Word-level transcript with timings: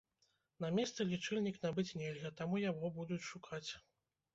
На 0.65 0.71
месцы 0.79 1.07
лічыльнік 1.11 1.61
набыць 1.67 1.87
нельга, 2.03 2.35
таму 2.43 2.67
яго 2.69 2.95
будуць 3.01 3.25
шукаць. 3.33 3.67